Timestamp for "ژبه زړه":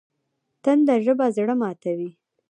1.05-1.55